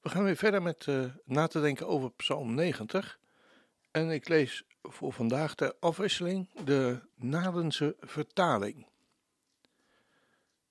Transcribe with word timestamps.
We 0.00 0.08
gaan 0.08 0.24
weer 0.24 0.36
verder 0.36 0.62
met 0.62 0.86
uh, 0.86 1.04
na 1.24 1.46
te 1.46 1.60
denken 1.60 1.86
over 1.86 2.12
Psalm 2.12 2.54
90. 2.54 3.18
En 3.90 4.10
ik 4.10 4.28
lees 4.28 4.64
voor 4.82 5.12
vandaag 5.12 5.54
de 5.54 5.76
afwisseling 5.80 6.64
de 6.64 7.00
Nadense 7.14 7.96
vertaling. 8.00 8.86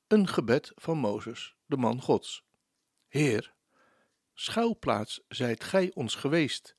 Een 0.07 0.27
gebed 0.27 0.71
van 0.75 0.97
Mozes, 0.97 1.55
de 1.65 1.77
man 1.77 2.01
Gods. 2.01 2.43
Heer, 3.07 3.53
schuilplaats 4.33 5.21
zijt 5.27 5.63
gij 5.63 5.91
ons 5.93 6.15
geweest, 6.15 6.75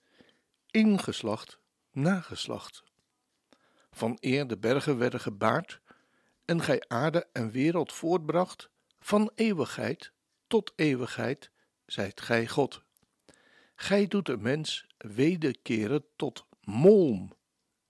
ingeslacht, 0.71 1.59
nageslacht. 1.93 2.83
Van 3.91 4.17
eer 4.21 4.47
de 4.47 4.59
bergen 4.59 4.99
werden 4.99 5.21
gebaard, 5.21 5.81
en 6.45 6.63
gij 6.63 6.85
aarde 6.89 7.27
en 7.33 7.51
wereld 7.51 7.93
voortbracht, 7.93 8.71
van 9.01 9.31
eeuwigheid 9.35 10.13
tot 10.47 10.73
eeuwigheid 10.77 11.51
zijt 11.93 12.21
gij 12.21 12.49
God. 12.49 12.83
Gij 13.75 14.07
doet 14.07 14.27
de 14.27 14.37
mens 14.37 14.87
wederkeren 14.99 16.05
tot 16.17 16.47
molm 16.61 17.33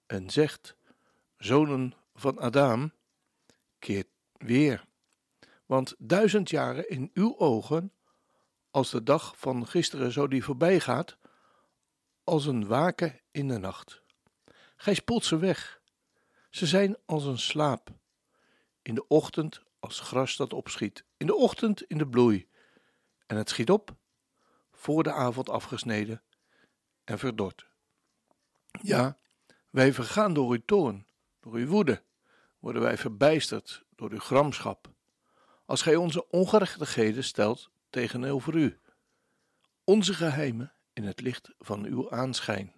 en 0.06 0.31
zegt, 0.31 0.77
zonen 1.37 1.95
van 2.15 2.39
Adam, 2.39 2.93
keert 3.78 4.09
weer. 4.33 4.84
Want 5.67 5.95
duizend 5.98 6.51
jaren 6.51 6.89
in 6.89 7.11
uw 7.15 7.39
ogen, 7.39 7.93
als 8.71 8.91
de 8.91 9.03
dag 9.03 9.39
van 9.39 9.67
gisteren 9.67 10.12
zo 10.12 10.28
die 10.28 10.45
voorbij 10.45 10.81
gaat, 10.81 11.17
als 12.25 12.47
een 12.47 12.67
waken 12.67 13.21
in 13.31 13.48
de 13.48 13.59
nacht. 13.59 14.03
Gij 14.77 14.95
spoelt 14.95 15.25
ze 15.25 15.37
weg. 15.37 15.81
Ze 16.51 16.67
zijn 16.67 16.97
als 17.06 17.25
een 17.25 17.39
slaap. 17.39 17.91
In 18.83 18.95
de 18.95 19.06
ochtend 19.06 19.62
als 19.78 20.01
gras 20.01 20.37
dat 20.37 20.53
opschiet, 20.53 21.05
in 21.17 21.27
de 21.27 21.34
ochtend 21.34 21.83
in 21.83 21.98
de 21.98 22.09
bloei. 22.09 22.48
En 23.31 23.36
het 23.36 23.48
schiet 23.48 23.70
op, 23.70 23.97
voor 24.73 25.03
de 25.03 25.12
avond 25.12 25.48
afgesneden 25.48 26.23
en 27.05 27.19
verdord. 27.19 27.67
Ja, 28.83 29.17
wij 29.70 29.92
vergaan 29.92 30.34
door 30.34 30.50
uw 30.50 30.62
toorn, 30.64 31.06
door 31.41 31.55
uw 31.55 31.67
woede, 31.67 32.03
worden 32.59 32.83
wij 32.83 32.98
verbijsterd 32.98 33.84
door 33.95 34.11
uw 34.11 34.19
gramschap. 34.19 34.92
Als 35.64 35.83
gij 35.83 35.97
onze 35.97 36.28
ongerechtigheden 36.28 37.25
stelt 37.25 37.70
tegenover 37.91 38.55
u, 38.55 38.81
onze 39.84 40.15
geheimen 40.15 40.72
in 40.92 41.05
het 41.05 41.20
licht 41.20 41.55
van 41.59 41.84
uw 41.84 42.11
aanschijn. 42.11 42.75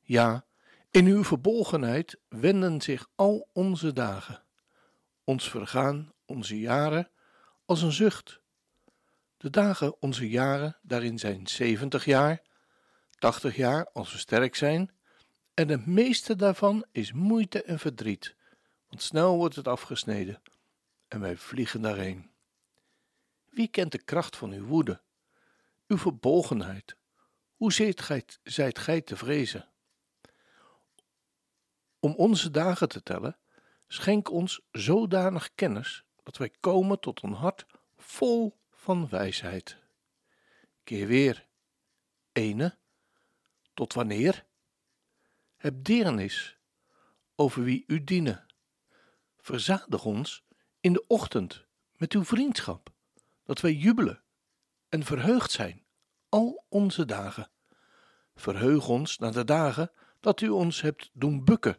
Ja, 0.00 0.46
in 0.90 1.06
uw 1.06 1.24
verbolgenheid 1.24 2.20
wenden 2.28 2.80
zich 2.80 3.08
al 3.14 3.48
onze 3.52 3.92
dagen. 3.92 4.44
Ons 5.24 5.50
vergaan, 5.50 6.12
onze 6.24 6.60
jaren, 6.60 7.10
als 7.64 7.82
een 7.82 7.92
zucht. 7.92 8.40
De 9.38 9.50
dagen, 9.50 10.02
onze 10.02 10.28
jaren, 10.28 10.76
daarin 10.82 11.18
zijn 11.18 11.46
zeventig 11.46 12.04
jaar, 12.04 12.42
tachtig 13.18 13.56
jaar 13.56 13.90
als 13.92 14.12
we 14.12 14.18
sterk 14.18 14.54
zijn, 14.54 14.90
en 15.54 15.68
het 15.68 15.86
meeste 15.86 16.36
daarvan 16.36 16.84
is 16.92 17.12
moeite 17.12 17.62
en 17.62 17.78
verdriet, 17.78 18.34
want 18.88 19.02
snel 19.02 19.36
wordt 19.36 19.56
het 19.56 19.68
afgesneden 19.68 20.42
en 21.08 21.20
wij 21.20 21.36
vliegen 21.36 21.82
daarheen. 21.82 22.30
Wie 23.50 23.68
kent 23.68 23.92
de 23.92 24.02
kracht 24.02 24.36
van 24.36 24.52
uw 24.52 24.64
woede, 24.64 25.00
uw 25.86 25.98
verbolgenheid? 25.98 26.96
Hoe 27.56 27.72
zijt 27.72 28.38
zijt 28.42 28.78
gij 28.78 29.00
te 29.00 29.16
vrezen? 29.16 29.68
Om 32.00 32.14
onze 32.14 32.50
dagen 32.50 32.88
te 32.88 33.02
tellen, 33.02 33.36
schenk 33.86 34.30
ons 34.30 34.60
zodanig 34.70 35.54
kennis 35.54 36.04
dat 36.22 36.36
wij 36.36 36.50
komen 36.60 37.00
tot 37.00 37.22
een 37.22 37.32
hart 37.32 37.66
vol 37.96 38.57
van 38.88 39.08
wijsheid. 39.08 39.76
Keer 40.84 41.06
weer, 41.06 41.46
ene, 42.32 42.78
tot 43.74 43.92
wanneer? 43.92 44.46
Heb 45.56 45.84
deernis 45.84 46.58
over 47.34 47.62
wie 47.62 47.84
u 47.86 48.04
dienen. 48.04 48.46
Verzadig 49.36 50.04
ons 50.04 50.44
in 50.80 50.92
de 50.92 51.06
ochtend 51.06 51.64
met 51.96 52.12
uw 52.12 52.24
vriendschap, 52.24 52.90
dat 53.44 53.60
wij 53.60 53.72
jubelen 53.72 54.22
en 54.88 55.04
verheugd 55.04 55.50
zijn 55.50 55.84
al 56.28 56.64
onze 56.68 57.04
dagen. 57.04 57.50
Verheug 58.34 58.88
ons 58.88 59.18
naar 59.18 59.32
de 59.32 59.44
dagen 59.44 59.90
dat 60.20 60.40
u 60.40 60.48
ons 60.48 60.80
hebt 60.80 61.10
doen 61.12 61.44
bukken, 61.44 61.78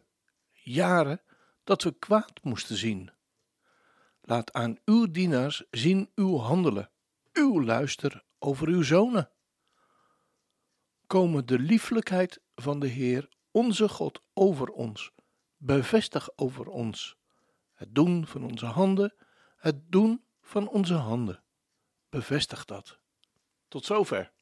jaren 0.50 1.22
dat 1.64 1.82
we 1.82 1.98
kwaad 1.98 2.42
moesten 2.42 2.76
zien. 2.76 3.10
Laat 4.20 4.52
aan 4.52 4.78
uw 4.84 5.10
dienaars 5.10 5.64
zien 5.70 6.10
uw 6.14 6.36
handelen, 6.36 6.90
uw 7.32 7.62
luister 7.62 8.24
over 8.38 8.68
uw 8.68 8.82
zonen. 8.82 9.30
Komen 11.06 11.46
de 11.46 11.58
lieflijkheid 11.58 12.40
van 12.54 12.80
de 12.80 12.86
Heer, 12.86 13.28
onze 13.50 13.88
God, 13.88 14.22
over 14.34 14.68
ons, 14.68 15.12
bevestig 15.56 16.28
over 16.36 16.66
ons. 16.66 17.16
Het 17.74 17.94
doen 17.94 18.26
van 18.26 18.44
onze 18.44 18.66
handen, 18.66 19.14
het 19.56 19.92
doen 19.92 20.24
van 20.40 20.68
onze 20.68 20.94
handen. 20.94 21.42
Bevestig 22.08 22.64
dat. 22.64 22.98
Tot 23.68 23.84
zover. 23.84 24.32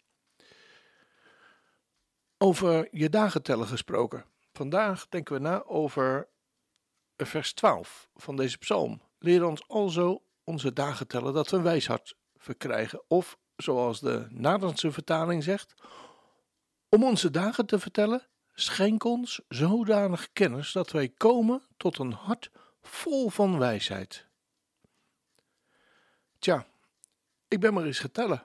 Over 2.38 2.88
je 2.90 3.08
dagen 3.08 3.42
tellen 3.42 3.66
gesproken. 3.66 4.24
Vandaag 4.52 5.08
denken 5.08 5.34
we 5.34 5.40
na 5.40 5.64
over 5.64 6.28
vers 7.16 7.52
12 7.52 8.10
van 8.14 8.36
deze 8.36 8.58
psalm. 8.58 9.02
Leer 9.18 9.44
ons 9.44 9.68
alzo 9.68 10.22
onze 10.44 10.72
dagen 10.72 11.06
tellen 11.06 11.34
dat 11.34 11.50
we 11.50 11.56
een 11.56 11.62
wijshart 11.62 12.16
verkrijgen. 12.48 13.02
Of, 13.08 13.38
zoals 13.56 14.00
de 14.00 14.26
Nederlandse 14.28 14.92
vertaling 14.92 15.42
zegt, 15.42 15.74
om 16.88 17.04
onze 17.04 17.30
dagen 17.30 17.66
te 17.66 17.78
vertellen, 17.78 18.26
schenk 18.54 19.04
ons 19.04 19.40
zodanig 19.48 20.32
kennis 20.32 20.72
dat 20.72 20.90
wij 20.90 21.08
komen 21.08 21.62
tot 21.76 21.98
een 21.98 22.12
hart 22.12 22.50
vol 22.82 23.28
van 23.28 23.58
wijsheid. 23.58 24.26
Tja, 26.38 26.66
ik 27.48 27.60
ben 27.60 27.74
maar 27.74 27.84
eens 27.84 27.98
getellen. 27.98 28.42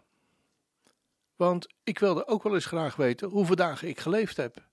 Want 1.35 1.67
ik 1.83 1.99
wilde 1.99 2.27
ook 2.27 2.43
wel 2.43 2.53
eens 2.53 2.65
graag 2.65 2.95
weten 2.95 3.29
hoeveel 3.29 3.55
dagen 3.55 3.87
ik 3.87 3.99
geleefd 3.99 4.37
heb. 4.37 4.67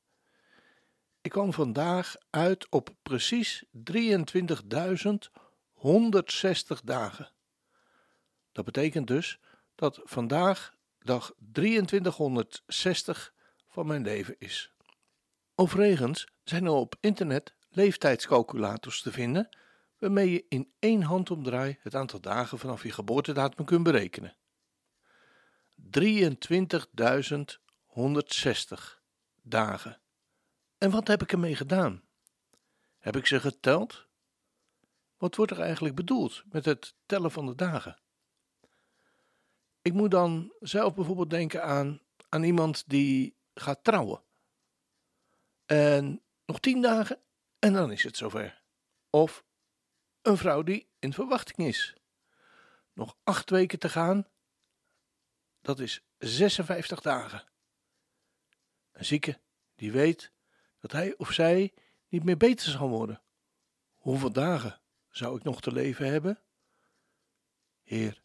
Ik 1.21 1.31
kwam 1.31 1.53
vandaag 1.53 2.17
uit 2.31 2.69
op 2.69 2.95
precies 3.03 3.65
23.160 3.65 3.71
dagen. 6.85 7.33
Dat 8.61 8.73
betekent 8.73 9.07
dus 9.07 9.39
dat 9.75 10.01
vandaag 10.05 10.75
dag 10.99 11.33
2360 11.53 13.35
van 13.69 13.87
mijn 13.87 14.03
leven 14.03 14.35
is. 14.39 14.73
Overigens 15.55 16.27
zijn 16.45 16.65
er 16.65 16.71
op 16.71 16.97
internet 17.01 17.55
leeftijdscalculators 17.69 19.03
te 19.03 19.13
vinden 19.13 19.57
waarmee 19.99 20.31
je 20.31 20.45
in 20.49 20.73
één 20.79 21.03
handomdraai 21.03 21.79
het 21.83 21.95
aantal 21.95 22.21
dagen 22.21 22.59
vanaf 22.59 22.83
je 22.83 22.93
geboortedatum 22.93 23.65
kunt 23.65 23.83
berekenen. 23.83 24.37
23.160 25.77 25.93
dagen. 29.43 30.01
En 30.79 30.91
wat 30.91 31.09
heb 31.09 31.23
ik 31.23 31.33
ermee 31.33 31.57
gedaan? 31.57 32.03
Heb 32.99 33.17
ik 33.17 33.27
ze 33.27 33.41
geteld? 33.41 34.07
Wat 35.17 35.37
wordt 35.37 35.53
er 35.53 35.61
eigenlijk 35.61 35.95
bedoeld 35.95 36.43
met 36.51 36.65
het 36.65 36.95
tellen 37.07 37.31
van 37.31 37.47
de 37.47 37.55
dagen? 37.55 37.99
Ik 39.83 39.93
moet 39.93 40.11
dan 40.11 40.53
zelf 40.61 40.95
bijvoorbeeld 40.95 41.31
denken 41.31 41.65
aan, 41.65 42.01
aan 42.29 42.43
iemand 42.43 42.85
die 42.87 43.37
gaat 43.55 43.85
trouwen. 43.85 44.23
En 45.67 46.23
nog 46.47 46.61
tien 46.61 46.81
dagen 46.81 47.21
en 47.59 47.73
dan 47.73 47.93
is 47.93 48.03
het 48.03 48.17
zover. 48.17 48.63
Of 49.11 49.45
een 50.23 50.37
vrouw 50.37 50.63
die 50.63 50.89
in 50.99 51.13
verwachting 51.13 51.69
is. 51.69 51.95
Nog 52.93 53.17
acht 53.25 53.51
weken 53.51 53.79
te 53.79 53.89
gaan, 53.89 54.27
dat 55.61 55.79
is 55.79 56.05
56 56.19 57.01
dagen. 57.01 57.45
Een 58.93 59.05
zieke 59.05 59.41
die 59.75 59.93
weet 59.93 60.33
dat 60.79 60.93
hij 60.93 61.17
of 61.17 61.33
zij 61.33 61.75
niet 62.09 62.25
meer 62.25 62.37
beter 62.37 62.71
zal 62.71 62.89
worden. 62.89 63.23
Hoeveel 63.97 64.33
dagen 64.33 64.81
zou 65.09 65.37
ik 65.37 65.43
nog 65.43 65.61
te 65.61 65.73
leven 65.73 66.07
hebben? 66.07 66.43
Heer, 67.83 68.23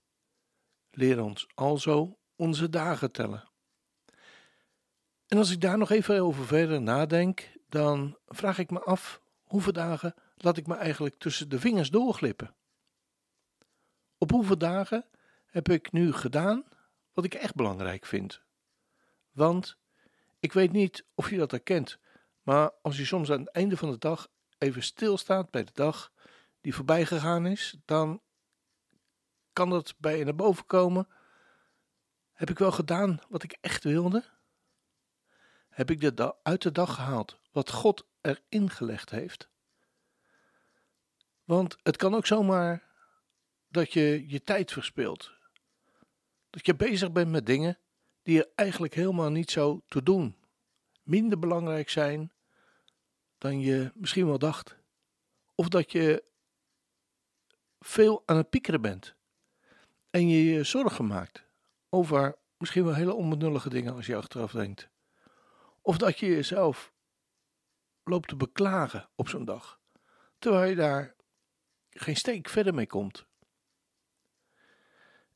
leer 0.96 1.24
ons 1.24 1.48
alzo 1.54 2.18
onze 2.36 2.70
dagen 2.70 3.12
tellen. 3.12 3.50
En 5.28 5.38
als 5.38 5.52
ik 5.52 5.62
daar 5.62 5.78
nog 5.78 5.90
even 5.90 6.22
over 6.22 6.46
verder 6.46 6.82
nadenk, 6.82 7.52
dan 7.70 8.18
vraag 8.28 8.58
ik 8.58 8.70
me 8.70 8.80
af 8.80 9.22
hoeveel 9.44 9.74
dagen 9.74 10.14
laat 10.36 10.58
ik 10.58 10.68
me 10.68 10.76
eigenlijk 10.76 11.16
tussen 11.16 11.50
de 11.50 11.60
vingers 11.60 11.90
doorglippen. 11.90 12.56
Op 14.18 14.32
hoeveel 14.32 14.58
dagen 14.58 15.06
heb 15.46 15.70
ik 15.70 15.92
nu 15.92 16.14
gedaan 16.14 16.64
wat 17.14 17.26
ik 17.26 17.34
echt 17.34 17.56
belangrijk 17.56 18.06
vind? 18.06 18.42
Want 19.32 19.78
ik 20.40 20.54
weet 20.54 20.72
niet 20.72 21.06
of 21.16 21.30
je 21.30 21.38
dat 21.38 21.52
herkent, 21.52 22.00
maar 22.42 22.72
als 22.82 22.98
je 22.98 23.06
soms 23.06 23.32
aan 23.32 23.40
het 23.40 23.52
einde 23.52 23.78
van 23.78 23.92
de 23.92 23.98
dag 23.98 24.28
even 24.58 24.84
stilstaat 24.84 25.50
bij 25.52 25.64
de 25.64 25.72
dag 25.74 26.12
die 26.62 26.76
voorbij 26.76 27.06
gegaan 27.06 27.46
is, 27.46 27.78
dan 27.86 28.22
kan 29.56 29.70
dat 29.70 29.96
bij 29.98 30.18
je 30.18 30.24
naar 30.24 30.36
boven 30.36 30.66
komen. 30.66 31.08
Heb 32.34 32.50
ik 32.50 32.58
wel 32.58 32.72
gedaan 32.72 33.20
wat 33.30 33.44
ik 33.44 33.58
echt 33.62 33.84
wilde? 33.84 34.24
Heb 35.70 35.92
ik 35.92 36.18
de 36.18 36.36
uit 36.44 36.62
de 36.62 36.72
dag 36.72 36.96
gehaald 36.96 37.40
wat 37.52 37.72
God 37.72 38.06
erin 38.22 38.70
gelegd 38.70 39.10
heeft? 39.10 39.50
Want 41.44 41.78
het 41.84 41.98
kan 41.98 42.16
ook 42.16 42.26
zomaar 42.26 42.84
dat 43.68 43.94
je 43.94 44.24
je 44.28 44.44
tijd 44.44 44.72
verspilt. 44.72 45.32
Dat 46.50 46.66
je 46.66 46.76
bezig 46.76 47.12
bent 47.12 47.32
met 47.32 47.46
dingen 47.46 47.78
die 48.24 48.44
er 48.44 48.52
eigenlijk 48.56 48.94
helemaal 48.94 49.30
niet 49.32 49.52
zo 49.52 49.82
te 49.88 50.04
doen. 50.04 50.36
Minder 51.04 51.40
belangrijk 51.40 51.90
zijn 51.90 52.32
dan 53.38 53.60
je 53.60 53.92
misschien 53.94 54.26
wel 54.26 54.40
dacht. 54.40 54.76
Of 55.56 55.68
dat 55.70 55.92
je 55.92 56.24
veel 57.80 58.24
aan 58.26 58.38
het 58.38 58.50
piekeren 58.50 58.82
bent. 58.82 59.15
En 60.16 60.28
je 60.28 60.44
je 60.44 60.64
zorgen 60.64 61.08
maakt 61.08 61.46
over 61.90 62.36
misschien 62.58 62.84
wel 62.84 62.94
hele 62.94 63.14
onbenullige 63.14 63.70
dingen 63.70 63.94
als 63.94 64.06
je 64.06 64.16
achteraf 64.16 64.52
denkt. 64.52 64.90
Of 65.82 65.98
dat 65.98 66.20
je 66.20 66.26
jezelf 66.26 66.94
loopt 68.04 68.28
te 68.28 68.36
beklagen 68.36 69.10
op 69.16 69.30
zo'n 69.30 69.46
dag. 69.46 69.80
Terwijl 70.40 70.70
je 70.70 70.76
daar 70.76 71.16
geen 71.90 72.16
steek 72.16 72.50
verder 72.50 72.74
mee 72.74 72.88
komt. 72.88 73.26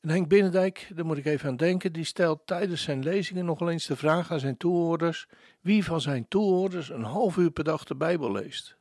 En 0.00 0.08
Henk 0.08 0.28
Binnendijk, 0.28 0.90
daar 0.94 1.06
moet 1.06 1.18
ik 1.18 1.26
even 1.26 1.48
aan 1.48 1.56
denken, 1.56 1.92
die 1.92 2.04
stelt 2.04 2.46
tijdens 2.46 2.82
zijn 2.82 3.02
lezingen 3.02 3.44
nog 3.44 3.60
eens 3.60 3.86
de 3.86 3.96
vraag 3.96 4.30
aan 4.30 4.40
zijn 4.40 4.56
toehoorders 4.56 5.28
wie 5.60 5.84
van 5.84 6.00
zijn 6.00 6.28
toehoorders 6.28 6.88
een 6.88 7.04
half 7.04 7.36
uur 7.36 7.50
per 7.50 7.64
dag 7.64 7.84
de 7.84 7.96
Bijbel 7.96 8.32
leest. 8.32 8.76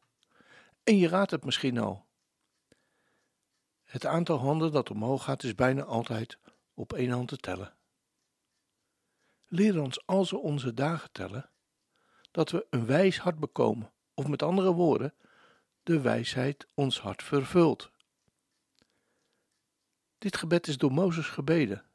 En 0.84 0.98
je 0.98 1.08
raadt 1.08 1.32
het 1.32 1.46
misschien 1.46 1.78
al. 1.78 2.09
Het 3.90 4.06
aantal 4.06 4.38
handen 4.38 4.72
dat 4.72 4.90
omhoog 4.90 5.24
gaat 5.24 5.44
is 5.44 5.56
bijna 5.56 5.84
altijd 5.84 6.38
op 6.74 6.94
één 6.94 7.10
hand 7.10 7.28
te 7.28 7.38
tellen. 7.38 7.74
Leer 9.48 9.82
ons 9.82 10.06
als 10.06 10.32
we 10.32 10.38
onze 10.38 10.74
dagen 10.74 11.12
tellen, 11.12 11.50
dat 12.32 12.50
we 12.50 12.68
een 12.70 12.86
wijs 12.86 13.20
hart 13.20 13.40
bekomen, 13.40 13.92
of 14.14 14.28
met 14.28 14.44
andere 14.44 14.74
woorden, 14.74 15.14
de 15.84 16.02
wijsheid 16.02 16.68
ons 16.74 17.00
hart 17.00 17.24
vervult. 17.24 17.92
Dit 20.18 20.38
gebed 20.38 20.68
is 20.68 20.78
door 20.78 20.92
Mozes 20.92 21.28
gebeden. 21.28 21.86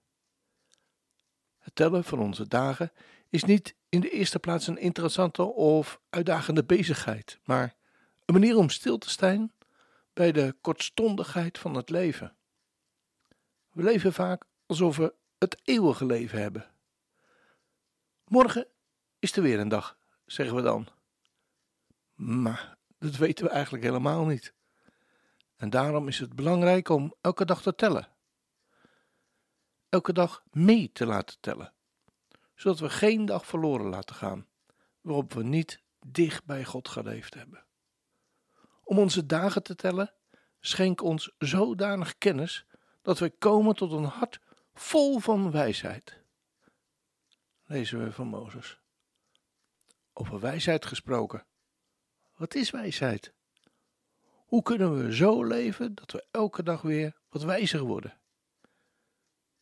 Het 1.58 1.75
tellen 1.75 2.05
van 2.05 2.19
onze 2.19 2.49
dagen 2.49 2.93
is 3.29 3.44
niet 3.44 3.75
in 3.88 4.00
de 4.00 4.11
eerste 4.11 4.38
plaats 4.38 4.67
een 4.67 4.79
interessante 4.79 5.43
of 5.43 6.00
uitdagende 6.11 6.64
bezigheid, 6.64 7.38
maar 7.44 7.75
een 8.25 8.35
manier 8.35 8.56
om 8.56 8.70
stil 8.70 8.99
te 8.99 9.11
staan 9.11 9.52
bij 10.14 10.32
de 10.32 10.56
kortstondigheid 10.61 11.58
van 11.58 11.75
het 11.75 11.90
leven. 11.90 12.37
We 13.70 13.82
leven 13.82 14.12
vaak 14.12 14.44
alsof 14.66 14.96
we 14.96 15.14
het 15.38 15.61
eeuwige 15.64 16.06
leven 16.06 16.40
hebben. 16.40 16.70
Morgen 18.25 18.66
is 19.19 19.37
er 19.37 19.43
weer 19.43 19.58
een 19.58 19.69
dag, 19.69 19.99
zeggen 20.26 20.56
we 20.56 20.62
dan. 20.62 20.88
Maar 22.14 22.76
dat 22.99 23.16
weten 23.16 23.44
we 23.44 23.50
eigenlijk 23.50 23.84
helemaal 23.84 24.25
niet. 24.25 24.55
En 25.56 25.70
daarom 25.70 26.08
is 26.08 26.19
het 26.19 26.34
belangrijk 26.34 26.88
om 26.88 27.14
elke 27.20 27.44
dag 27.44 27.62
te 27.62 27.75
tellen 27.75 28.12
elke 29.94 30.12
dag 30.12 30.43
mee 30.50 30.93
te 30.93 31.06
laten 31.06 31.40
tellen, 31.40 31.72
zodat 32.55 32.78
we 32.78 32.90
geen 32.90 33.25
dag 33.25 33.46
verloren 33.46 33.87
laten 33.87 34.14
gaan 34.14 34.46
waarop 35.00 35.32
we 35.32 35.43
niet 35.43 35.82
dicht 36.06 36.44
bij 36.44 36.64
God 36.64 36.88
geleefd 36.88 37.34
hebben. 37.34 37.63
Om 38.85 38.99
onze 38.99 39.27
dagen 39.27 39.63
te 39.63 39.75
tellen, 39.75 40.15
schenk 40.61 41.03
ons 41.03 41.35
zodanig 41.39 42.19
kennis 42.19 42.67
dat 43.03 43.19
wij 43.19 43.31
komen 43.31 43.75
tot 43.77 43.93
een 43.93 44.05
hart 44.05 44.41
vol 44.75 45.19
van 45.19 45.51
wijsheid. 45.51 46.23
Lezen 47.65 48.05
we 48.05 48.13
van 48.13 48.27
Mozes. 48.27 48.81
Over 50.13 50.41
wijsheid 50.41 50.87
gesproken. 50.87 51.47
Wat 52.37 52.55
is 52.55 52.71
wijsheid? 52.71 53.35
Hoe 54.47 54.63
kunnen 54.63 55.05
we 55.05 55.15
zo 55.15 55.45
leven 55.45 55.95
dat 55.95 56.11
we 56.11 56.27
elke 56.31 56.63
dag 56.63 56.83
weer 56.83 57.17
wat 57.29 57.43
wijzer 57.43 57.81
worden? 57.81 58.19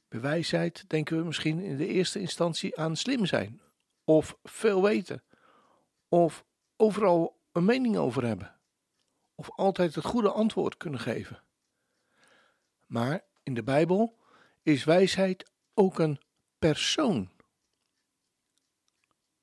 Bij 0.08 0.20
wijsheid 0.20 0.88
denken 0.88 1.16
we 1.16 1.24
misschien 1.24 1.58
in 1.60 1.76
de 1.76 1.86
eerste 1.86 2.20
instantie 2.20 2.78
aan 2.78 2.96
slim 2.96 3.26
zijn, 3.26 3.60
of 4.04 4.36
veel 4.42 4.82
weten, 4.82 5.22
of 6.08 6.44
overal 6.76 7.40
een 7.52 7.64
mening 7.64 7.96
over 7.96 8.24
hebben, 8.26 8.60
of 9.34 9.50
altijd 9.50 9.94
het 9.94 10.04
goede 10.04 10.30
antwoord 10.30 10.76
kunnen 10.76 11.00
geven. 11.00 11.42
Maar 12.86 13.24
in 13.42 13.54
de 13.54 13.62
Bijbel 13.62 14.18
is 14.62 14.84
wijsheid 14.84 15.50
ook 15.74 15.98
een 15.98 16.20
persoon. 16.58 17.30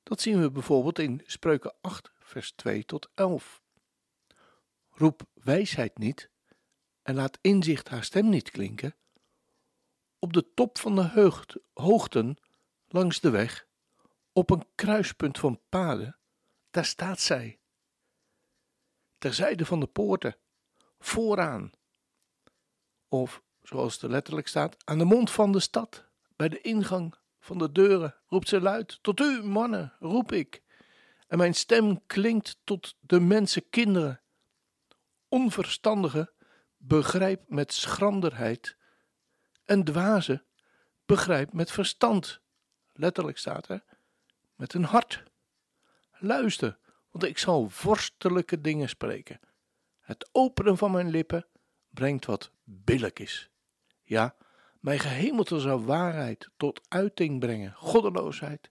Dat 0.02 0.20
zien 0.20 0.40
we 0.40 0.50
bijvoorbeeld 0.50 0.98
in 0.98 1.22
Spreuken 1.24 1.74
8, 1.80 2.10
vers 2.18 2.52
2 2.52 2.84
tot 2.84 3.10
11. 3.14 3.62
Roep 4.90 5.22
wijsheid 5.34 5.98
niet 5.98 6.30
en 7.02 7.14
laat 7.14 7.38
inzicht 7.40 7.88
haar 7.88 8.04
stem 8.04 8.28
niet 8.28 8.50
klinken 8.50 8.94
op 10.20 10.32
de 10.32 10.54
top 10.54 10.78
van 10.78 10.94
de 10.94 11.02
heugd, 11.02 11.56
hoogten 11.74 12.36
langs 12.88 13.20
de 13.20 13.30
weg, 13.30 13.66
op 14.32 14.50
een 14.50 14.66
kruispunt 14.74 15.38
van 15.38 15.60
paden, 15.68 16.18
daar 16.70 16.84
staat 16.84 17.20
zij. 17.20 17.59
Terzijde 19.20 19.66
van 19.66 19.80
de 19.80 19.86
poorten, 19.86 20.36
vooraan. 20.98 21.70
Of, 23.08 23.42
zoals 23.62 23.92
het 23.92 24.02
er 24.02 24.10
letterlijk 24.10 24.48
staat, 24.48 24.76
aan 24.84 24.98
de 24.98 25.04
mond 25.04 25.30
van 25.30 25.52
de 25.52 25.60
stad, 25.60 26.04
bij 26.36 26.48
de 26.48 26.60
ingang 26.60 27.14
van 27.40 27.58
de 27.58 27.72
deuren, 27.72 28.14
roept 28.26 28.48
ze 28.48 28.60
luid: 28.60 28.98
Tot 29.02 29.20
u, 29.20 29.42
mannen, 29.42 29.92
roep 29.98 30.32
ik. 30.32 30.62
En 31.26 31.38
mijn 31.38 31.54
stem 31.54 32.06
klinkt 32.06 32.60
tot 32.64 32.96
de 33.00 33.20
mensenkinderen. 33.20 34.20
Onverstandige 35.28 36.32
begrijp 36.76 37.42
met 37.48 37.72
schranderheid 37.72 38.76
een 39.64 39.84
dwaze 39.84 40.44
begrijpt 41.06 41.52
met 41.52 41.70
verstand. 41.70 42.40
Letterlijk 42.92 43.38
staat 43.38 43.68
er, 43.68 43.84
met 44.56 44.74
een 44.74 44.84
hart. 44.84 45.22
Luister, 46.18 46.78
want 47.10 47.24
ik 47.24 47.38
zal 47.38 47.68
vorstelijke 47.68 48.60
dingen 48.60 48.88
spreken. 48.88 49.40
Het 50.00 50.28
openen 50.32 50.76
van 50.76 50.90
mijn 50.90 51.10
lippen 51.10 51.46
brengt 51.88 52.26
wat 52.26 52.52
billijk 52.64 53.18
is. 53.18 53.50
Ja, 54.02 54.36
mijn 54.80 54.98
gehemelte 54.98 55.60
zal 55.60 55.84
waarheid 55.84 56.50
tot 56.56 56.80
uiting 56.88 57.40
brengen. 57.40 57.72
Goddeloosheid 57.74 58.70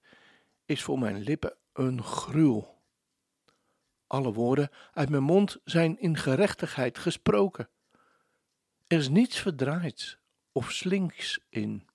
is 0.65 0.83
voor 0.83 0.99
mijn 0.99 1.19
lippen 1.19 1.57
een 1.73 2.03
gruwel. 2.03 2.77
Alle 4.07 4.33
woorden 4.33 4.69
uit 4.91 5.09
mijn 5.09 5.23
mond 5.23 5.57
zijn 5.63 5.99
in 5.99 6.17
gerechtigheid 6.17 6.97
gesproken. 6.97 7.69
Er 8.87 8.97
is 8.97 9.09
niets 9.09 9.39
verdraaids 9.39 10.17
of 10.51 10.71
slinks 10.71 11.39
in. 11.49 11.87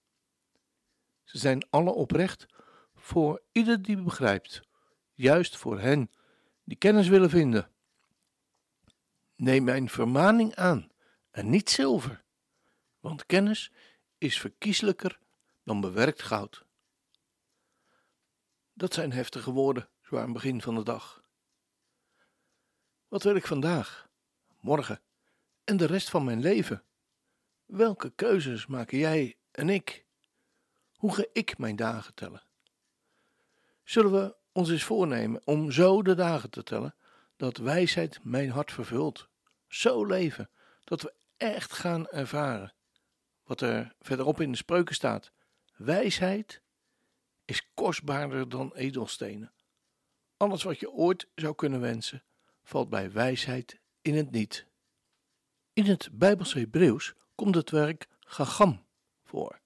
Ze 1.25 1.39
zijn 1.39 1.67
alle 1.71 1.91
oprecht 1.91 2.47
voor 2.95 3.43
ieder 3.53 3.83
die 3.83 4.03
begrijpt, 4.03 4.63
juist 5.13 5.57
voor 5.57 5.81
hen 5.81 6.11
die 6.65 6.77
kennis 6.77 7.09
willen 7.09 7.31
vinden. 7.31 7.71
Neem 9.37 9.65
mijn 9.65 9.89
vermaning 9.89 10.55
aan 10.55 10.91
en 11.31 11.51
niet 11.51 11.71
zilver, 11.71 12.25
want 13.01 13.27
kennis 13.27 13.73
is 14.19 14.41
verkieslijker 14.41 15.19
dan 15.63 15.81
bewerkt 15.81 16.23
goud. 16.23 16.65
Dat 18.73 18.95
zijn 18.95 19.13
heftige 19.13 19.51
woorden, 19.51 19.89
zo 20.03 20.17
aan 20.17 20.23
het 20.23 20.33
begin 20.33 20.63
van 20.63 20.75
de 20.75 20.83
dag. 20.83 21.23
Wat 23.09 23.23
wil 23.23 23.35
ik 23.35 23.47
vandaag, 23.47 24.09
morgen 24.61 25.01
en 25.65 25.77
de 25.77 25.87
rest 25.87 26.11
van 26.11 26.25
mijn 26.25 26.41
leven? 26.41 26.85
Welke 27.65 28.11
keuzes 28.11 28.67
maken 28.67 28.99
jij 28.99 29.37
en 29.51 29.69
ik? 29.69 30.05
Hoe 30.97 31.15
ga 31.15 31.25
ik 31.33 31.59
mijn 31.59 31.77
dagen 31.77 32.15
tellen? 32.15 32.43
Zullen 33.85 34.13
we 34.13 34.37
ons 34.55 34.71
eens 34.71 34.85
voornemen 34.85 35.41
om 35.45 35.71
zo 35.71 36.03
de 36.03 36.15
dagen 36.15 36.51
te 36.51 36.63
tellen 36.63 36.95
dat 37.37 37.57
wijsheid 37.57 38.19
mijn 38.23 38.51
hart 38.51 38.73
vervult? 38.73 39.29
Zo 39.69 40.05
leven 40.05 40.51
dat 40.85 41.03
we 41.03 41.13
echt 41.37 41.73
gaan 41.73 42.09
ervaren 42.09 42.75
wat 43.45 43.61
er 43.61 43.95
verderop 44.01 44.41
in 44.41 44.51
de 44.51 44.57
spreuken 44.57 44.95
staat. 44.95 45.33
Wijsheid 45.77 46.63
is 47.45 47.71
kostbaarder 47.75 48.49
dan 48.49 48.75
edelstenen. 48.75 49.53
Alles 50.37 50.63
wat 50.63 50.81
je 50.81 50.91
ooit 50.91 51.29
zou 51.35 51.55
kunnen 51.55 51.81
wensen, 51.81 52.25
valt 52.63 52.89
bij 52.89 53.13
wijsheid 53.13 53.81
in 54.03 54.15
het 54.15 54.31
niet. 54.31 54.67
In 55.73 55.85
het 55.85 56.09
Bijbelse 56.13 56.59
Hebreeuws 56.59 57.15
komt 57.35 57.55
het 57.55 57.71
werk 57.71 58.09
gagam 58.21 58.87
voor, 59.25 59.61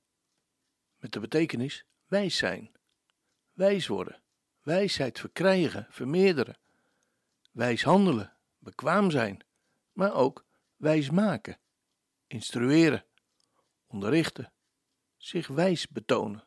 met 0.96 1.12
de 1.12 1.20
betekenis 1.20 1.84
wijs 2.06 2.36
zijn, 2.36 2.72
wijs 3.52 3.86
worden, 3.86 4.22
wijsheid 4.68 5.18
verkrijgen, 5.18 5.86
vermeerderen, 5.90 6.58
wijs 7.50 7.82
handelen, 7.82 8.32
bekwaam 8.58 9.10
zijn, 9.10 9.44
maar 9.92 10.14
ook 10.14 10.46
wijs 10.76 11.10
maken, 11.10 11.58
instrueren, 12.26 13.04
onderrichten, 13.86 14.52
zich 15.16 15.46
wijs 15.46 15.88
betonen. 15.88 16.44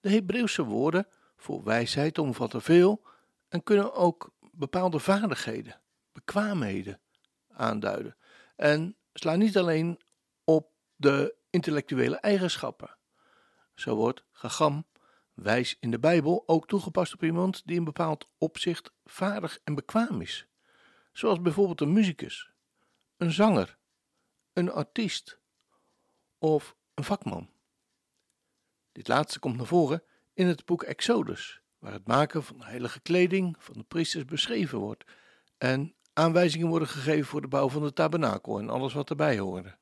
De 0.00 0.10
Hebreeuwse 0.10 0.64
woorden 0.64 1.06
voor 1.36 1.64
wijsheid 1.64 2.18
omvatten 2.18 2.62
veel 2.62 3.06
en 3.48 3.62
kunnen 3.62 3.94
ook 3.94 4.34
bepaalde 4.40 4.98
vaardigheden, 4.98 5.80
bekwaamheden 6.12 7.00
aanduiden 7.48 8.16
en 8.56 8.96
slaan 9.12 9.38
niet 9.38 9.56
alleen 9.56 10.00
op 10.44 10.72
de 10.96 11.34
intellectuele 11.50 12.16
eigenschappen. 12.16 12.96
Zo 13.74 13.94
wordt 13.94 14.24
gagam, 14.32 14.86
wijs 15.34 15.76
in 15.80 15.90
de 15.90 15.98
Bijbel, 15.98 16.42
ook 16.46 16.66
toegepast 16.66 17.14
op 17.14 17.22
iemand 17.22 17.62
die 17.66 17.76
in 17.76 17.84
bepaald 17.84 18.28
opzicht 18.38 18.92
vaardig 19.04 19.60
en 19.64 19.74
bekwaam 19.74 20.20
is, 20.20 20.46
zoals 21.12 21.40
bijvoorbeeld 21.40 21.80
een 21.80 21.92
muzikus, 21.92 22.50
een 23.16 23.32
zanger, 23.32 23.78
een 24.52 24.70
artiest 24.70 25.38
of 26.38 26.76
een 26.94 27.04
vakman. 27.04 27.50
Dit 28.92 29.08
laatste 29.08 29.38
komt 29.38 29.56
naar 29.56 29.66
voren 29.66 30.02
in 30.34 30.46
het 30.46 30.64
boek 30.64 30.82
Exodus, 30.82 31.60
waar 31.78 31.92
het 31.92 32.06
maken 32.06 32.42
van 32.42 32.62
heilige 32.62 33.00
kleding 33.00 33.56
van 33.58 33.74
de 33.74 33.84
priesters 33.84 34.24
beschreven 34.24 34.78
wordt 34.78 35.04
en 35.58 35.94
aanwijzingen 36.12 36.68
worden 36.68 36.88
gegeven 36.88 37.26
voor 37.26 37.40
de 37.40 37.48
bouw 37.48 37.68
van 37.68 37.82
de 37.82 37.92
tabernakel 37.92 38.58
en 38.58 38.70
alles 38.70 38.92
wat 38.92 39.10
erbij 39.10 39.38
hoorde. 39.38 39.76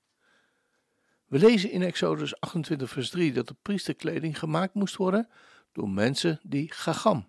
We 1.32 1.38
lezen 1.38 1.70
in 1.70 1.82
Exodus 1.82 2.40
28 2.40 2.90
vers 2.90 3.10
3 3.10 3.32
dat 3.32 3.48
de 3.48 3.56
priesterkleding 3.62 4.38
gemaakt 4.38 4.74
moest 4.74 4.96
worden 4.96 5.28
door 5.72 5.90
mensen 5.90 6.40
die 6.42 6.72
gagam, 6.72 7.28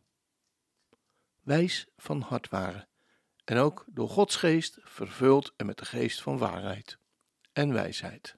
wijs 1.42 1.88
van 1.98 2.22
hart 2.22 2.50
waren, 2.50 2.88
en 3.44 3.58
ook 3.58 3.86
door 3.88 4.10
Gods 4.10 4.36
geest 4.36 4.78
vervuld 4.82 5.54
en 5.58 5.66
met 5.66 5.78
de 5.78 5.86
geest 5.86 6.22
van 6.22 6.38
waarheid 6.38 6.98
en 7.54 7.74
wijsheid. 7.74 8.36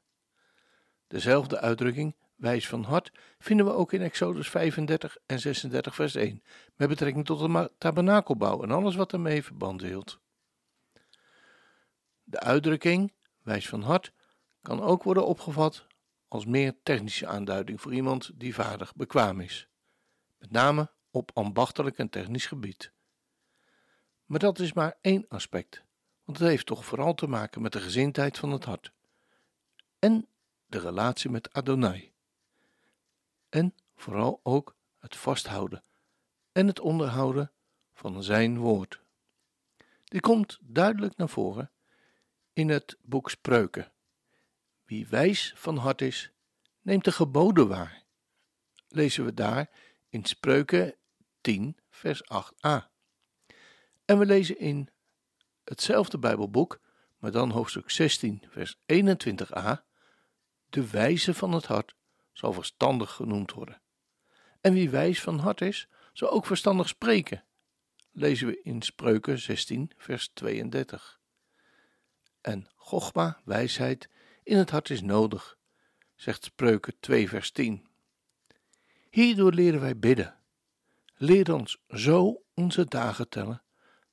Dezelfde 1.07 1.60
uitdrukking, 1.60 2.15
wijs 2.36 2.67
van 2.67 2.84
hart, 2.84 3.12
vinden 3.39 3.65
we 3.65 3.72
ook 3.72 3.93
in 3.93 4.01
Exodus 4.01 4.50
35 4.50 5.17
en 5.25 5.39
36 5.39 5.95
vers 5.95 6.15
1, 6.15 6.43
met 6.75 6.89
betrekking 6.89 7.25
tot 7.25 7.39
de 7.39 7.72
tabernakelbouw 7.77 8.63
en 8.63 8.72
alles 8.72 8.95
wat 8.95 9.13
ermee 9.13 9.43
verband 9.43 9.81
hield. 9.81 10.19
De 12.24 12.39
uitdrukking, 12.39 13.13
wijs 13.41 13.69
van 13.69 13.81
hart, 13.81 14.13
kan 14.65 14.81
ook 14.81 15.03
worden 15.03 15.25
opgevat 15.25 15.86
als 16.27 16.45
meer 16.45 16.75
technische 16.84 17.27
aanduiding 17.27 17.81
voor 17.81 17.93
iemand 17.93 18.31
die 18.34 18.53
vaardig 18.53 18.95
bekwaam 18.95 19.39
is, 19.39 19.67
met 20.38 20.51
name 20.51 20.91
op 21.12 21.31
ambachtelijk 21.34 21.98
en 21.98 22.10
technisch 22.10 22.45
gebied. 22.45 22.91
Maar 24.25 24.39
dat 24.39 24.60
is 24.60 24.74
maar 24.74 24.98
één 25.01 25.25
aspect, 25.27 25.84
want 26.24 26.39
het 26.39 26.48
heeft 26.48 26.65
toch 26.65 26.86
vooral 26.86 27.13
te 27.13 27.27
maken 27.27 27.62
met 27.62 27.72
de 27.72 27.79
gezindheid 27.79 28.38
van 28.38 28.51
het 28.51 28.63
hart 28.63 28.91
en 30.00 30.27
de 30.65 30.79
relatie 30.79 31.29
met 31.29 31.53
Adonai. 31.53 32.12
En 33.50 33.74
vooral 33.95 34.39
ook 34.43 34.75
het 35.00 35.15
vasthouden 35.15 35.84
en 36.51 36.67
het 36.67 36.79
onderhouden 36.79 37.51
van 37.93 38.24
zijn 38.24 38.57
woord. 38.57 39.01
Dit 40.03 40.22
komt 40.22 40.57
duidelijk 40.62 41.17
naar 41.17 41.29
voren 41.29 41.72
in 42.53 42.69
het 42.69 42.98
boek 43.01 43.29
Spreuken. 43.29 43.93
Wie 44.86 45.08
wijs 45.08 45.54
van 45.56 45.77
hart 45.77 46.01
is, 46.01 46.32
neemt 46.82 47.04
de 47.04 47.12
geboden 47.12 47.68
waar. 47.68 48.04
Lezen 48.88 49.25
we 49.25 49.34
daar 49.34 49.70
in 50.10 50.25
Spreuken 50.25 50.96
10, 51.42 51.77
vers 51.89 52.24
8a. 52.24 52.94
En 54.06 54.20
we 54.20 54.25
lezen 54.25 54.60
in 54.60 54.89
hetzelfde 55.63 56.20
Bijbelboek, 56.20 56.82
maar 57.18 57.32
dan 57.32 57.50
hoofdstuk 57.50 57.89
16, 57.89 58.44
vers 58.50 58.77
21a. 58.77 59.84
De 60.70 60.89
wijze 60.89 61.34
van 61.34 61.51
het 61.51 61.65
hart 61.65 61.96
zal 62.34 62.54
verstandig 62.54 63.12
genoemd 63.12 63.54
worden. 63.54 63.82
En 64.62 64.74
wie 64.74 64.89
wijs 64.89 65.22
van 65.22 65.39
hart 65.39 65.62
is, 65.62 65.88
zal 66.13 66.30
ook 66.30 66.46
verstandig 66.46 66.88
spreken. 66.88 67.44
Lezen 68.12 68.48
we 68.48 68.62
in 68.62 68.82
Spreuken 68.82 69.39
16, 69.39 69.92
vers 69.98 70.30
32. 70.34 71.20
En 72.42 72.68
Gochma, 72.75 73.42
wijsheid, 73.44 74.10
in 74.45 74.57
het 74.57 74.69
hart 74.69 74.89
is 74.89 75.01
nodig, 75.01 75.57
zegt 76.15 76.43
Spreuken 76.43 76.99
2, 76.99 77.29
vers 77.29 77.51
10. 77.51 77.87
Hierdoor 79.09 79.53
leren 79.53 79.79
wij 79.79 79.99
bidden. 79.99 80.39
Leer 81.15 81.53
ons 81.53 81.77
zo 81.87 82.43
onze 82.53 82.85
dagen 82.85 83.29
tellen, 83.29 83.63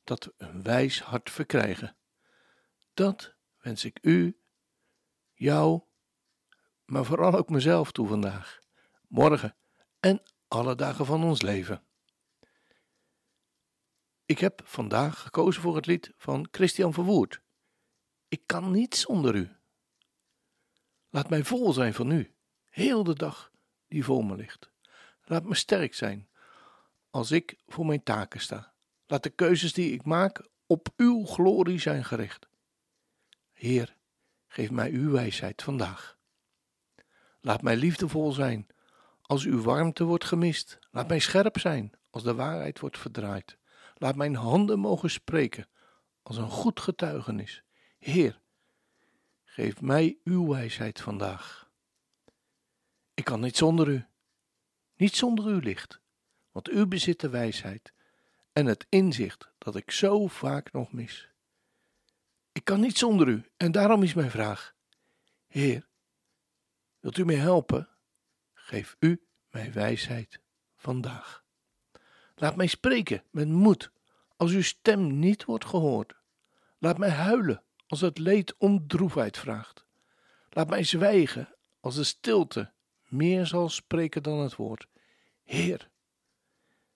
dat 0.05 0.25
we 0.25 0.35
een 0.37 0.63
wijs 0.63 1.01
hart 1.01 1.31
verkrijgen. 1.31 1.97
Dat 2.95 3.35
wens 3.59 3.85
ik 3.85 3.99
u, 4.03 4.41
jou, 5.33 5.83
maar 6.85 7.05
vooral 7.05 7.35
ook 7.35 7.49
mezelf 7.49 7.93
toe 7.93 8.09
vandaag, 8.09 8.59
morgen 9.09 9.57
en 10.01 10.23
alle 10.49 10.75
dagen 10.75 11.07
van 11.07 11.25
ons 11.25 11.43
leven. 11.43 11.85
Ik 14.25 14.39
heb 14.39 14.61
vandaag 14.65 15.23
gekozen 15.23 15.63
voor 15.63 15.77
het 15.77 15.87
lied 15.87 16.13
van 16.17 16.49
Christian 16.51 16.93
Verwoerd. 16.93 17.43
Ik 18.29 18.47
kan 18.47 18.71
niet 18.71 18.97
zonder 18.97 19.35
u. 19.35 19.62
Laat 21.13 21.31
mij 21.31 21.45
vol 21.45 21.73
zijn 21.73 21.95
van 21.95 22.11
u, 22.11 22.35
heel 22.69 23.05
de 23.05 23.15
dag 23.15 23.51
die 23.89 24.05
voor 24.05 24.25
me 24.25 24.37
ligt. 24.37 24.71
Laat 25.25 25.45
me 25.45 25.55
sterk 25.55 25.95
zijn 25.95 26.29
als 27.11 27.31
ik 27.31 27.57
voor 27.67 27.87
mijn 27.87 28.03
taken 28.03 28.41
sta. 28.41 28.73
Laat 29.07 29.23
de 29.23 29.31
keuzes 29.31 29.73
die 29.73 29.93
ik 29.93 30.05
maak 30.05 30.49
op 30.67 30.89
uw 30.97 31.25
glorie 31.25 31.79
zijn 31.79 32.05
gericht. 32.05 32.49
Heer, 33.53 33.97
geef 34.49 34.71
mij 34.71 34.91
uw 34.91 35.11
wijsheid 35.11 35.63
vandaag. 35.63 36.19
Laat 37.41 37.63
mij 37.63 37.77
liefdevol 37.77 38.33
zijn 38.33 38.67
als 39.23 39.45
uw 39.45 39.63
warmte 39.63 40.05
wordt 40.05 40.25
gemist. 40.25 40.79
Laat 40.91 41.09
mij 41.09 41.19
scherp 41.19 41.59
zijn 41.59 41.93
als 42.11 42.23
de 42.23 42.35
waarheid 42.35 42.81
wordt 42.81 42.99
verdraaid. 42.99 43.59
Laat 43.95 44.17
mijn 44.17 44.35
handen 44.35 44.79
mogen 44.79 45.11
spreken 45.11 45.69
als 46.23 46.37
een 46.37 46.51
goed 46.51 46.81
getuigenis. 46.81 47.63
Heer, 47.99 48.41
geef 49.53 49.81
mij 49.81 50.19
uw 50.25 50.49
wijsheid 50.49 51.01
vandaag. 51.01 51.71
Ik 53.15 53.25
kan 53.25 53.41
niet 53.41 53.57
zonder 53.57 53.89
u, 53.89 54.07
niet 54.97 55.17
zonder 55.17 55.45
uw 55.45 55.59
licht, 55.59 56.01
want 56.51 56.71
u 56.71 56.87
bezit 56.87 57.21
de 57.21 57.29
wijsheid 57.29 57.93
en 58.53 58.67
het 58.67 58.87
inzicht 58.89 59.53
dat 59.59 59.77
ik 59.77 59.91
zo 59.91 60.27
vaak 60.27 60.73
nog 60.73 60.93
mis. 60.93 61.29
Ik 62.53 62.65
kan 62.65 62.81
niet 62.81 62.99
zonder 62.99 63.29
u 63.29 63.51
en 63.57 63.73
daarom 63.73 64.03
is 64.03 64.15
mijn 64.15 64.31
vraag: 64.31 64.75
Heer, 65.47 65.89
wilt 67.01 67.19
u 67.19 67.25
mij 67.25 67.37
helpen? 67.37 67.89
Geef 68.55 68.97
u 68.99 69.27
mij 69.51 69.73
wijsheid 69.73 70.41
vandaag. 70.77 71.45
Laat 72.35 72.57
mij 72.57 72.67
spreken 72.67 73.25
met 73.31 73.49
moed 73.49 73.93
als 74.37 74.53
uw 74.53 74.63
stem 74.63 75.19
niet 75.19 75.45
wordt 75.45 75.65
gehoord. 75.65 76.15
Laat 76.79 76.99
mij 76.99 77.11
huilen 77.11 77.65
als 77.93 78.01
het 78.01 78.19
leed 78.19 78.55
om 78.59 78.87
droefheid 78.87 79.39
vraagt. 79.39 79.85
Laat 80.51 80.69
mij 80.69 80.85
zwijgen 80.85 81.55
als 81.81 81.95
de 81.95 82.05
stilte 82.05 82.73
meer 83.09 83.47
zal 83.47 83.69
spreken 83.69 84.23
dan 84.23 84.39
het 84.39 84.57
woord. 84.57 84.87
Heer, 85.45 85.89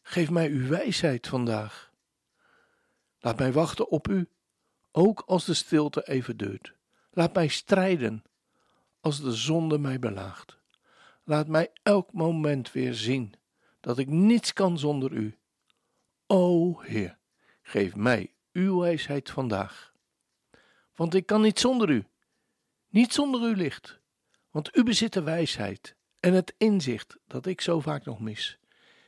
geef 0.03 0.31
mij 0.31 0.49
uw 0.51 0.69
wijsheid 0.69 1.27
vandaag. 1.27 1.93
Laat 3.21 3.39
mij 3.39 3.53
wachten 3.53 3.89
op 3.89 4.09
u, 4.09 4.29
ook 4.93 5.23
als 5.27 5.45
de 5.45 5.55
stilte 5.55 6.09
even 6.09 6.37
duurt. 6.37 6.75
Laat 7.11 7.35
mij 7.35 7.49
strijden 7.49 8.25
als 9.01 9.21
de 9.21 9.33
zonde 9.33 9.79
mij 9.79 9.99
belaagt. 9.99 10.59
Laat 11.25 11.49
mij 11.49 11.71
elk 11.83 12.13
moment 12.13 12.73
weer 12.73 12.95
zien 12.95 13.35
dat 13.81 13.99
ik 13.99 14.09
niets 14.09 14.53
kan 14.53 14.79
zonder 14.79 15.13
u. 15.13 15.39
O 16.27 16.81
Heer, 16.81 17.19
geef 17.63 17.97
mij 17.97 18.35
uw 18.53 18.79
wijsheid 18.79 19.31
vandaag 19.31 19.95
want 20.97 21.15
ik 21.15 21.27
kan 21.27 21.41
niet 21.41 21.61
zonder 21.61 21.91
u. 21.91 22.05
Niet 22.89 23.13
zonder 23.13 23.41
uw 23.41 23.55
licht, 23.55 24.01
want 24.51 24.77
u 24.77 24.83
bezit 24.83 25.13
de 25.13 25.23
wijsheid 25.23 25.97
en 26.21 26.33
het 26.33 26.55
inzicht 26.59 27.17
dat 27.27 27.47
ik 27.47 27.61
zo 27.61 27.81
vaak 27.81 28.05
nog 28.05 28.21
mis. 28.21 28.59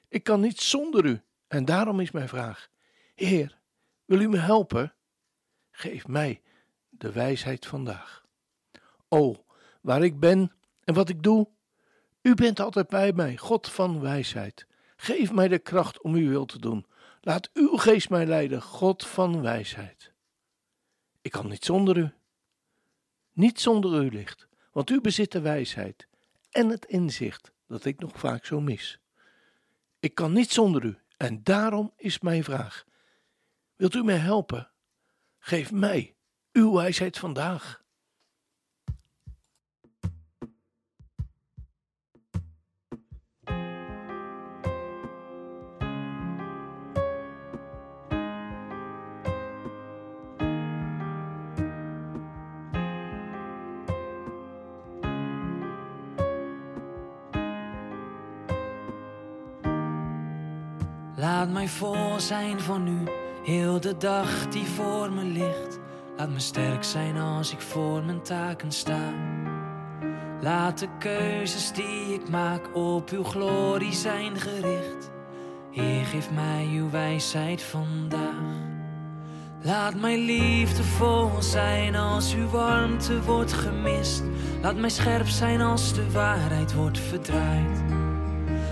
Ik 0.09 0.23
kan 0.23 0.41
niet 0.41 0.61
zonder 0.61 1.05
u 1.05 1.21
en 1.49 1.65
daarom 1.65 2.01
is 2.01 2.11
mijn 2.11 2.29
vraag: 2.29 2.69
Heer, 3.15 3.59
wil 4.05 4.21
u 4.21 4.29
me 4.29 4.39
helpen? 4.39 4.95
Geef 5.71 6.07
mij 6.07 6.43
de 6.89 7.13
wijsheid 7.13 7.67
vandaag. 7.67 8.27
O, 9.09 9.45
waar 9.81 10.03
ik 10.03 10.21
ben 10.21 10.53
en 10.85 10.95
wat 10.95 11.09
ik 11.09 11.23
doe, 11.23 11.49
U 12.29 12.35
bent 12.35 12.61
altijd 12.61 12.89
bij 12.89 13.13
mij, 13.13 13.37
God 13.37 13.69
van 13.69 14.01
wijsheid. 14.01 14.67
Geef 14.97 15.33
mij 15.33 15.49
de 15.49 15.59
kracht 15.59 16.03
om 16.03 16.15
uw 16.15 16.29
wil 16.29 16.45
te 16.45 16.59
doen. 16.59 16.87
Laat 17.21 17.51
uw 17.53 17.77
geest 17.77 18.11
mij 18.11 18.27
leiden, 18.27 18.63
God 18.63 19.07
van 19.07 19.43
wijsheid. 19.43 20.13
Ik 21.29 21.35
kan 21.35 21.49
niet 21.49 21.65
zonder 21.65 21.97
u. 21.97 22.11
Niet 23.33 23.61
zonder 23.61 23.91
uw 23.91 24.09
licht, 24.09 24.49
want 24.73 24.91
u 24.91 25.01
bezit 25.01 25.33
de 25.33 25.41
wijsheid 25.41 26.09
en 26.51 26.69
het 26.69 26.85
inzicht 26.85 27.53
dat 27.67 27.85
ik 27.85 28.01
nog 28.01 28.19
vaak 28.19 28.45
zo 28.45 28.61
mis. 28.61 29.01
Ik 30.01 30.15
kan 30.15 30.33
niet 30.33 30.51
zonder 30.51 30.85
u 30.85 30.99
en 31.17 31.43
daarom 31.43 31.93
is 31.97 32.21
mijn 32.21 32.45
vraag: 32.45 32.85
wilt 33.77 33.95
u 33.95 34.03
mij 34.03 34.17
helpen? 34.17 34.71
Geef 35.39 35.73
mij 35.73 36.15
uw 36.53 36.73
wijsheid 36.73 37.19
vandaag. 37.19 37.83
Laat 61.19 61.51
mij 61.51 61.69
vol 61.69 62.21
zijn 62.21 62.61
van 62.61 62.89
u, 62.89 63.11
heel 63.45 63.81
de 63.81 63.97
dag 63.97 64.49
die 64.49 64.65
voor 64.65 65.13
me 65.13 65.25
ligt. 65.25 65.79
Laat 66.17 66.31
me 66.31 66.39
sterk 66.39 66.85
zijn 66.85 67.19
als 67.19 67.53
ik 67.53 67.61
voor 67.61 68.05
mijn 68.05 68.23
taken 68.23 68.73
sta. 68.73 69.13
Laat 70.41 70.79
de 70.79 70.89
keuzes 70.99 71.73
die 71.73 72.15
ik 72.15 72.29
maak 72.29 72.77
op 72.77 73.11
uw 73.11 73.25
glorie 73.25 73.93
zijn 73.93 74.37
gericht. 74.37 75.11
Heer, 75.71 76.05
geef 76.05 76.31
mij 76.31 76.69
uw 76.73 76.91
wijsheid 76.91 77.63
vandaag. 77.63 78.57
Laat 79.63 79.95
mij 79.95 80.19
liefdevol 80.19 81.43
zijn 81.43 81.95
als 81.95 82.35
uw 82.35 82.49
warmte 82.49 83.23
wordt 83.23 83.53
gemist. 83.53 84.23
Laat 84.63 84.77
mij 84.77 84.91
scherp 84.91 85.29
zijn 85.29 85.61
als 85.61 85.95
de 85.95 86.11
waarheid 86.11 86.75
wordt 86.75 86.99
verdraaid. 86.99 87.83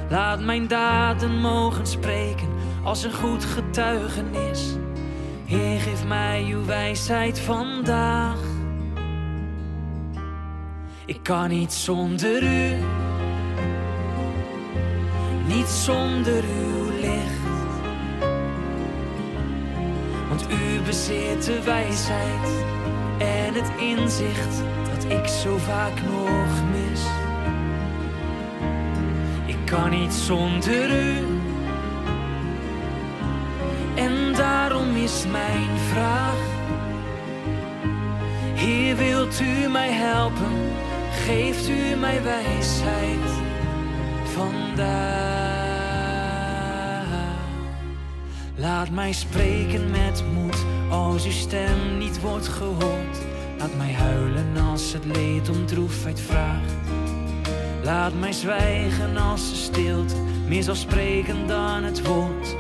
Laat 0.08 0.40
mijn 0.40 0.66
daden 0.66 1.40
mogen 1.40 1.86
spreken 1.86 2.48
als 2.84 3.04
een 3.04 3.12
goed 3.12 3.44
getuigenis. 3.44 4.76
Heer, 5.44 5.80
geef 5.80 6.04
mij 6.04 6.46
uw 6.50 6.64
wijsheid 6.64 7.40
vandaag. 7.40 8.38
Ik 11.06 11.22
kan 11.22 11.48
niet 11.48 11.72
zonder 11.72 12.42
u, 12.42 12.82
niet 15.46 15.68
zonder 15.68 16.42
uw 16.42 16.90
licht. 17.00 17.44
Want 20.28 20.46
u 20.50 20.80
bezit 20.84 21.44
de 21.44 21.62
wijsheid 21.64 22.64
en 23.18 23.54
het 23.54 23.70
inzicht 23.80 24.62
dat 24.94 25.12
ik 25.12 25.26
zo 25.26 25.56
vaak 25.56 25.94
nog 25.94 26.70
mis. 26.70 26.75
Kan 29.66 29.90
niet 29.90 30.12
zonder 30.12 30.90
u. 30.90 31.24
En 33.94 34.32
daarom 34.32 34.96
is 34.96 35.24
mijn 35.30 35.78
vraag: 35.92 36.36
Heer, 38.54 38.96
wilt 38.96 39.40
u 39.40 39.68
mij 39.68 39.90
helpen? 39.92 40.52
Geeft 41.10 41.68
u 41.68 41.96
mij 41.96 42.22
wijsheid 42.22 43.30
vandaag? 44.24 44.86
Laat 48.56 48.90
mij 48.90 49.12
spreken 49.12 49.90
met 49.90 50.24
moed 50.34 50.64
als 50.90 51.24
uw 51.24 51.30
stem 51.30 51.98
niet 51.98 52.20
wordt 52.20 52.48
gehoord. 52.48 53.18
Laat 53.58 53.76
mij 53.76 53.92
huilen 53.92 54.56
als 54.70 54.92
het 54.92 55.04
leed 55.04 55.48
om 55.48 55.66
droefheid 55.66 56.20
vraagt. 56.20 56.74
Laat 57.86 58.14
mij 58.20 58.32
zwijgen 58.32 59.16
als 59.16 59.50
de 59.50 59.56
stilte 59.56 60.14
meer 60.46 60.62
zal 60.62 60.74
spreken 60.74 61.46
dan 61.46 61.84
het 61.84 62.06
woord. 62.06 62.56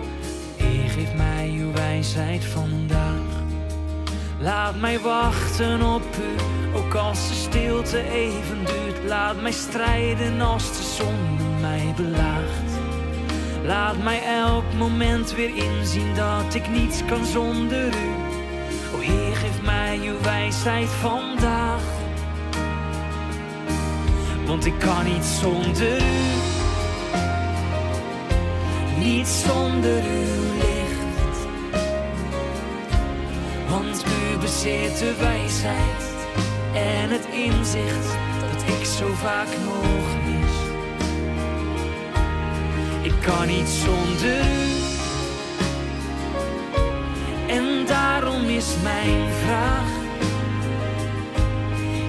Heer, 0.56 0.90
geef 0.90 1.14
mij 1.14 1.54
uw 1.58 1.72
wijsheid 1.72 2.44
vandaag. 2.44 3.44
Laat 4.40 4.80
mij 4.80 4.98
wachten 4.98 5.82
op 5.82 6.02
u, 6.02 6.42
ook 6.76 6.94
als 6.94 7.28
de 7.28 7.34
stilte 7.34 8.10
even 8.10 8.58
duurt. 8.64 9.04
Laat 9.08 9.42
mij 9.42 9.52
strijden 9.52 10.40
als 10.40 10.76
de 10.76 10.82
zonde 10.82 11.60
mij 11.60 11.94
belaagt. 11.96 12.70
Laat 13.64 14.02
mij 14.02 14.22
elk 14.22 14.72
moment 14.78 15.34
weer 15.34 15.56
inzien 15.56 16.14
dat 16.14 16.54
ik 16.54 16.68
niets 16.68 17.04
kan 17.04 17.24
zonder 17.24 17.86
u. 17.86 18.10
O 18.94 18.98
Heer, 18.98 19.36
geef 19.36 19.62
mij 19.62 19.98
uw 20.02 20.20
wijsheid 20.20 20.88
vandaag. 20.88 22.05
Want 24.46 24.66
ik 24.66 24.78
kan 24.78 25.04
niet 25.04 25.24
zonder 25.24 25.96
u. 25.96 26.44
Niet 28.98 29.26
zonder 29.26 30.02
uw 30.02 30.52
licht. 30.58 31.38
Want 33.68 34.04
u 34.04 34.38
bezit 34.38 34.98
de 34.98 35.14
wijsheid 35.18 36.14
en 36.74 37.10
het 37.10 37.26
inzicht 37.32 38.16
dat 38.52 38.78
ik 38.78 38.84
zo 38.84 39.12
vaak 39.12 39.48
nog 39.64 40.06
mis. 40.24 40.54
Ik 43.02 43.20
kan 43.20 43.46
niet 43.46 43.68
zonder 43.68 44.40
u. 44.40 44.84
En 47.48 47.86
daarom 47.86 48.44
is 48.44 48.66
mijn 48.82 49.32
vraag. 49.44 49.88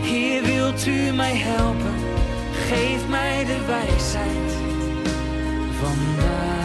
Heer, 0.01 0.43
wilt 0.43 0.85
u 0.87 1.11
mij 1.11 1.35
helpen? 1.35 2.16
Geef 2.67 3.07
mij 3.07 3.45
de 3.45 3.65
wijsheid 3.65 4.51
vandaag. 5.79 6.57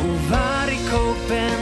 O, 0.00 0.28
waar 0.28 0.68
ik 0.68 0.92
ook 0.92 1.26
ben 1.26 1.58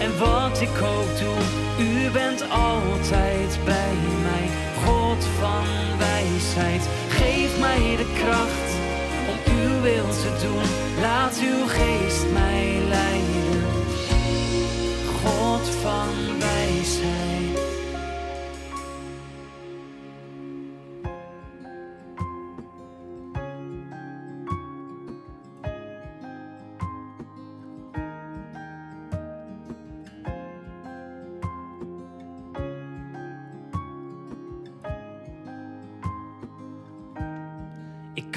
en 0.00 0.18
wat 0.18 0.60
ik 0.60 0.82
ook 0.82 1.18
doe, 1.18 1.38
u 1.86 2.10
bent 2.10 2.50
altijd 2.50 3.58
bij 3.64 3.96
mij. 4.22 4.48
God 4.84 5.24
van 5.40 5.66
wijsheid, 5.98 6.88
geef 7.08 7.58
mij 7.60 7.96
de 7.96 8.12
kracht 8.14 8.70
om 9.30 9.54
uw 9.54 9.80
wil 9.80 10.08
te 10.08 10.32
doen. 10.42 10.64
Laat 11.00 11.38
uw 11.42 11.66
geest 11.66 12.26
mij 12.32 12.78
leiden. 12.88 13.64
God 15.22 15.68
van 15.82 16.38
wijsheid. 16.38 17.27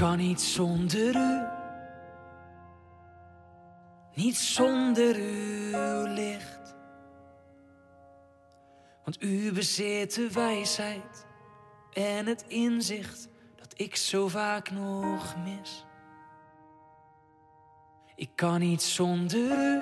Kan 0.02 0.18
niet 0.18 0.42
zonder 0.42 1.16
u. 1.16 1.42
Niet 4.14 4.38
zonder 4.38 5.16
uw 5.16 6.14
licht. 6.14 6.76
Want 9.04 9.24
u 9.24 9.52
bezit 9.52 10.16
de 10.16 10.32
wijsheid 10.32 11.26
en 11.94 12.26
het 12.26 12.46
inzicht 12.48 13.28
dat 13.56 13.74
ik 13.76 13.96
zo 13.96 14.28
vaak 14.28 14.72
nog 14.72 15.36
mis. 15.44 15.86
Ik 18.16 18.30
kan 18.36 18.60
niet 18.60 18.82
zonder 18.82 19.58
u. 19.58 19.82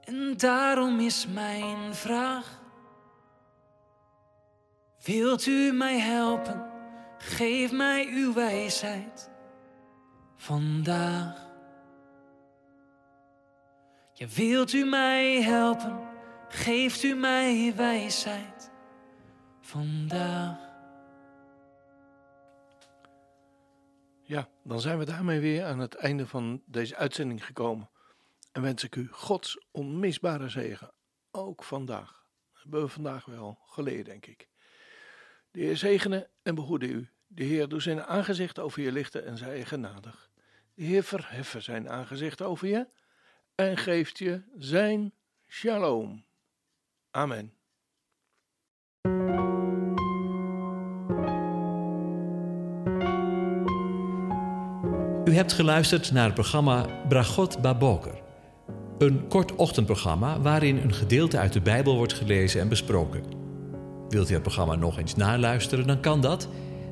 En 0.00 0.36
daarom 0.36 1.00
is 1.00 1.26
mijn 1.26 1.94
vraag: 1.94 2.60
Wilt 5.02 5.46
u 5.46 5.72
mij 5.72 5.98
helpen? 5.98 6.73
Geef 7.26 7.72
mij 7.72 8.06
uw 8.06 8.34
wijsheid 8.34 9.30
vandaag. 10.36 11.48
Ja, 14.12 14.26
wilt 14.28 14.72
u 14.72 14.84
mij 14.84 15.42
helpen? 15.42 16.08
Geeft 16.48 17.02
u 17.02 17.14
mij 17.14 17.72
wijsheid 17.76 18.70
vandaag. 19.60 20.58
Ja, 24.22 24.48
dan 24.62 24.80
zijn 24.80 24.98
we 24.98 25.04
daarmee 25.04 25.40
weer 25.40 25.64
aan 25.64 25.78
het 25.78 25.94
einde 25.94 26.26
van 26.26 26.62
deze 26.66 26.96
uitzending 26.96 27.46
gekomen. 27.46 27.90
En 28.52 28.62
wens 28.62 28.84
ik 28.84 28.96
u 28.96 29.08
Gods 29.10 29.66
onmisbare 29.70 30.48
zegen, 30.48 30.92
ook 31.30 31.64
vandaag. 31.64 32.26
Hebben 32.52 32.80
we 32.82 32.88
vandaag 32.88 33.24
wel 33.24 33.58
geleerd, 33.66 34.06
denk 34.06 34.26
ik. 34.26 34.48
De 35.50 35.60
Heer 35.60 35.76
zegene 35.76 36.30
en 36.42 36.54
behoede 36.54 36.86
u. 36.86 37.08
De 37.34 37.44
Heer 37.44 37.68
doet 37.68 37.82
zijn 37.82 38.02
aangezicht 38.02 38.58
over 38.58 38.82
je 38.82 38.92
lichten 38.92 39.24
en 39.24 39.36
zij 39.36 39.58
je 39.58 39.64
genadig. 39.64 40.30
De 40.74 40.84
Heer 40.84 41.02
verheffen 41.02 41.62
zijn 41.62 41.88
aangezicht 41.88 42.42
over 42.42 42.68
je 42.68 42.86
en 43.54 43.76
geeft 43.76 44.18
je 44.18 44.42
zijn 44.58 45.12
shalom. 45.48 46.24
Amen. 47.10 47.52
U 55.24 55.34
hebt 55.34 55.52
geluisterd 55.52 56.12
naar 56.12 56.24
het 56.24 56.34
programma 56.34 57.04
Bragot 57.08 57.60
Baboker. 57.60 58.22
Een 58.98 59.28
kort 59.28 59.54
ochtendprogramma 59.54 60.40
waarin 60.40 60.76
een 60.76 60.94
gedeelte 60.94 61.38
uit 61.38 61.52
de 61.52 61.60
Bijbel 61.60 61.96
wordt 61.96 62.12
gelezen 62.12 62.60
en 62.60 62.68
besproken. 62.68 63.22
Wilt 64.08 64.30
u 64.30 64.32
het 64.32 64.42
programma 64.42 64.74
nog 64.74 64.98
eens 64.98 65.16
naluisteren, 65.16 65.86
dan 65.86 66.00
kan 66.00 66.20
dat. 66.20 66.48